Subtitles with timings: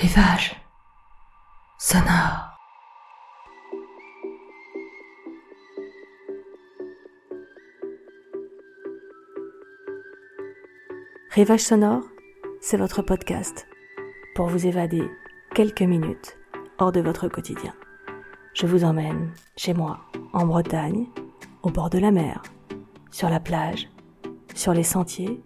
[0.00, 0.56] Rivage
[1.78, 2.56] sonore.
[11.32, 12.00] Rivage sonore,
[12.62, 13.66] c'est votre podcast
[14.34, 15.06] pour vous évader
[15.54, 16.38] quelques minutes
[16.78, 17.74] hors de votre quotidien.
[18.54, 20.00] Je vous emmène chez moi,
[20.32, 21.08] en Bretagne,
[21.62, 22.42] au bord de la mer,
[23.10, 23.90] sur la plage,
[24.54, 25.42] sur les sentiers,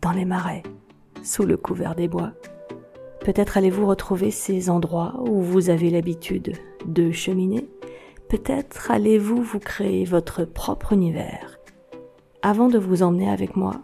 [0.00, 0.62] dans les marais,
[1.22, 2.32] sous le couvert des bois.
[3.24, 7.66] Peut-être allez-vous retrouver ces endroits où vous avez l'habitude de cheminer.
[8.28, 11.58] Peut-être allez-vous vous créer votre propre univers.
[12.42, 13.80] Avant de vous emmener avec moi,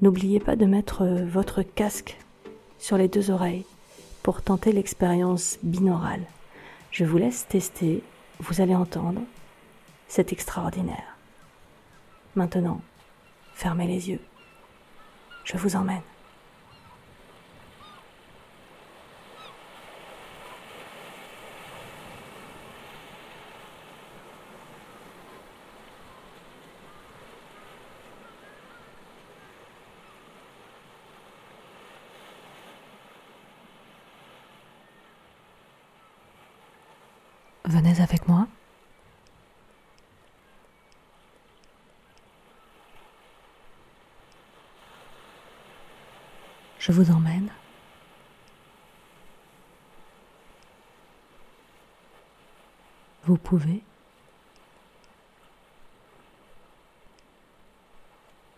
[0.00, 2.16] n'oubliez pas de mettre votre casque
[2.78, 3.66] sur les deux oreilles
[4.22, 6.24] pour tenter l'expérience binaurale.
[6.90, 8.02] Je vous laisse tester,
[8.40, 9.20] vous allez entendre,
[10.08, 11.18] c'est extraordinaire.
[12.34, 12.80] Maintenant,
[13.52, 14.20] fermez les yeux.
[15.44, 16.00] Je vous emmène.
[37.66, 38.46] Venez avec moi.
[46.78, 47.50] Je vous emmène.
[53.24, 53.82] Vous pouvez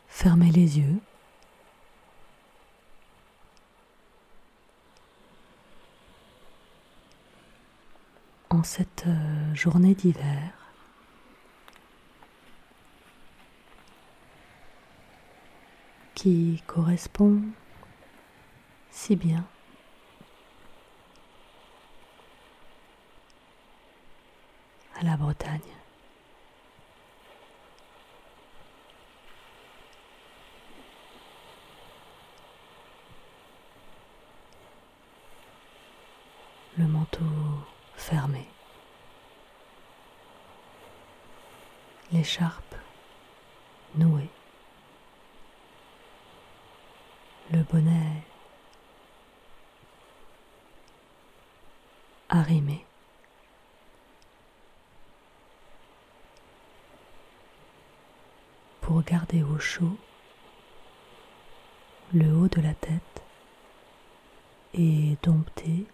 [0.09, 0.99] fermer les yeux.
[8.65, 10.53] Cette euh, journée d'hiver,
[16.15, 17.41] qui correspond
[18.91, 19.45] si bien
[24.99, 25.61] à la Bretagne.
[42.26, 42.75] L'écharpe
[43.94, 44.28] nouée,
[47.53, 48.25] le bonnet
[52.28, 52.84] arrimé.
[58.81, 59.97] Pour garder au chaud
[62.12, 63.22] le haut de la tête
[64.75, 65.87] et dompter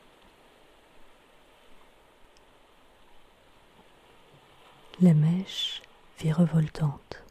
[5.00, 5.82] les mèches
[6.22, 7.22] virevoltantes.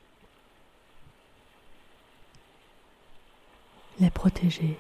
[4.00, 4.78] Les protéger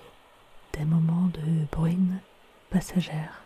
[0.73, 2.19] des moments de bruine
[2.69, 3.41] passagère.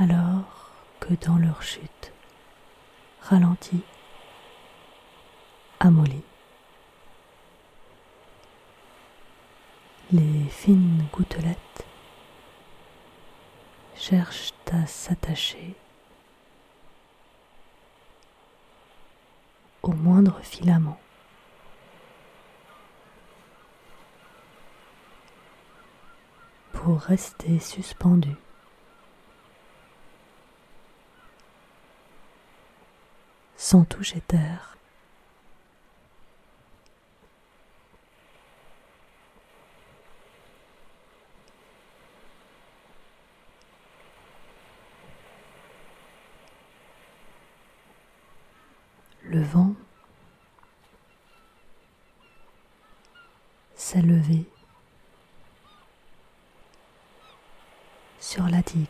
[0.00, 2.12] alors que dans leur chute,
[3.20, 3.82] ralentie,
[5.78, 6.24] amollie,
[10.10, 11.69] les fines gouttelettes
[14.00, 15.74] cherchent à s'attacher
[19.82, 20.98] au moindre filament.
[26.72, 28.34] pour rester suspendu.
[33.58, 34.78] sans toucher terre.
[49.40, 49.74] Le vent
[58.18, 58.86] sur la digue.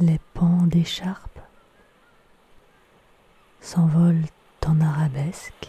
[0.00, 1.38] Les pans d'écharpe
[3.60, 4.24] s'envolent
[4.66, 5.68] en arabesque.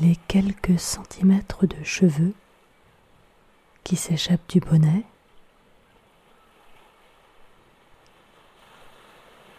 [0.00, 2.32] Les quelques centimètres de cheveux
[3.84, 5.04] qui s'échappent du bonnet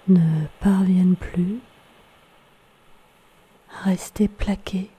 [0.07, 1.59] ne parviennent plus
[3.69, 4.89] à rester plaqués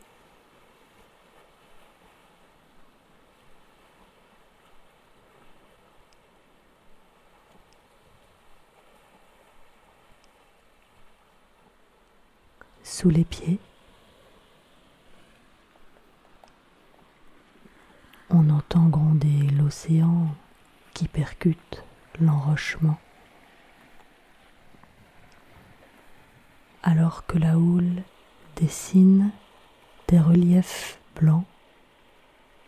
[12.85, 13.59] sous les pieds.
[18.31, 20.35] On entend gronder l'océan
[20.95, 21.85] qui percute
[22.21, 22.99] l'enrochement.
[26.83, 28.03] Alors que la houle
[28.57, 29.31] dessine
[30.09, 31.45] des reliefs blancs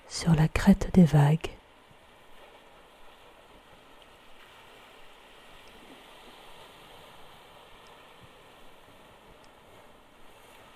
[0.09, 1.51] sur la crête des vagues.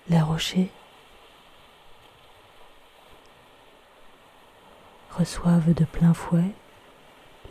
[0.09, 0.71] Les rochers
[5.11, 6.51] reçoivent de plein fouet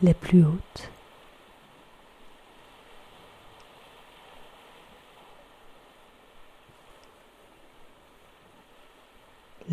[0.02, 0.93] les plus hautes.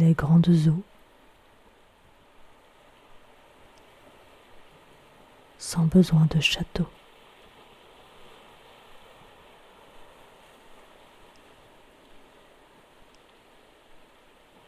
[0.10, 0.84] Grandes eaux
[5.60, 6.88] sans besoin de château.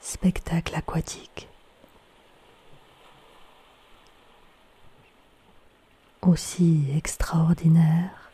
[0.01, 1.49] Spectacle aquatique.
[6.21, 8.31] aussi extraordinaire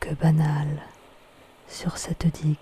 [0.00, 0.82] que banal
[1.68, 2.56] sur cette digue.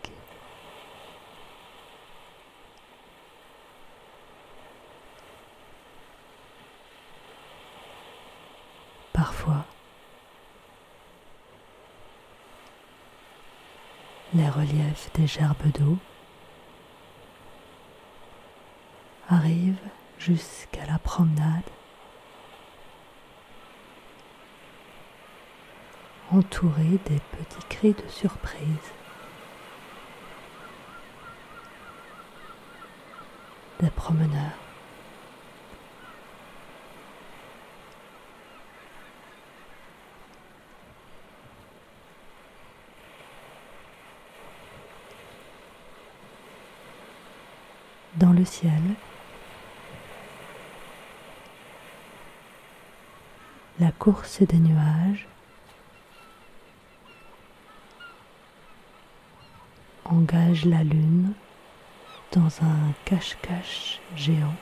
[9.13, 9.65] Parfois,
[14.35, 15.99] les reliefs des gerbes d'eau
[19.29, 19.77] arrivent
[20.19, 21.63] jusqu'à la promenade,
[26.35, 28.67] entouré des petits cris de surprise,
[33.81, 34.31] des promeneurs.
[48.17, 48.73] Dans le ciel,
[53.79, 55.29] la course des nuages
[60.15, 61.33] engage la lune
[62.33, 64.55] dans un cache-cache géant.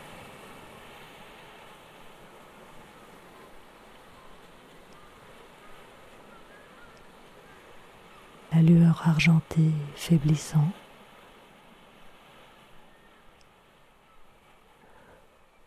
[8.52, 10.69] La lueur argentée faiblissant.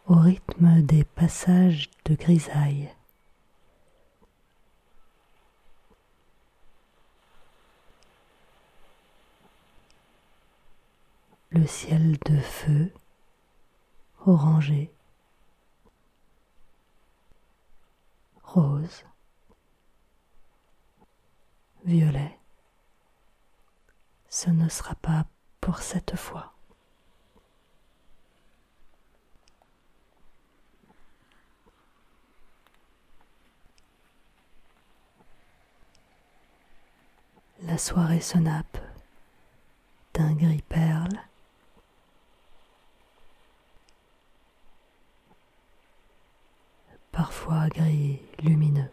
[0.08, 2.90] au rythme des passages de grisaille.
[11.56, 12.92] Le ciel de feu
[14.26, 14.92] orangé,
[18.44, 19.06] rose,
[21.86, 22.38] violet.
[24.28, 25.26] Ce ne sera pas
[25.62, 26.52] pour cette fois.
[37.62, 38.78] La soirée se nappe
[40.14, 41.18] d'un gris perle
[47.16, 48.90] parfois gris lumineux.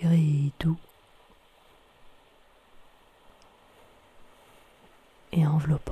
[0.00, 0.78] Gris doux
[5.32, 5.91] et enveloppant.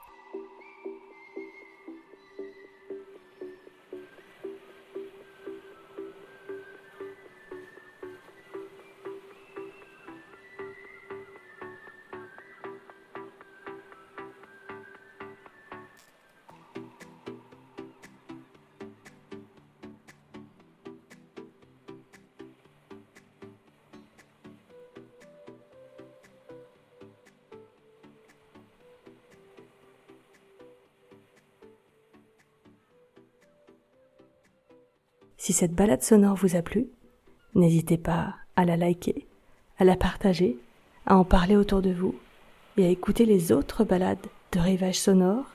[35.41, 36.85] Si cette balade sonore vous a plu,
[37.55, 39.25] n'hésitez pas à la liker,
[39.79, 40.59] à la partager,
[41.07, 42.13] à en parler autour de vous
[42.77, 45.45] et à écouter les autres balades de rivage sonore,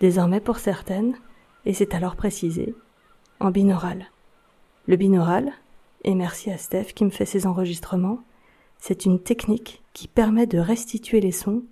[0.00, 1.18] désormais pour certaines,
[1.66, 2.74] et c'est alors précisé,
[3.38, 4.06] en binaural.
[4.86, 5.52] Le binaural,
[6.04, 8.20] et merci à Steph qui me fait ces enregistrements,
[8.78, 11.62] c'est une technique qui permet de restituer les sons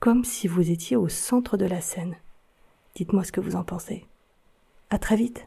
[0.00, 2.16] comme si vous étiez au centre de la scène.
[2.96, 4.04] Dites-moi ce que vous en pensez.
[4.90, 5.46] À très vite.